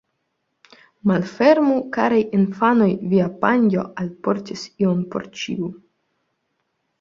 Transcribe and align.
Malfermu, 1.09 1.75
karaj 1.97 2.21
infanoj, 2.37 2.87
via 3.11 3.27
panjo 3.45 3.85
alportis 4.05 4.65
ion 4.87 5.05
por 5.13 5.29
ĉiu. 5.43 5.71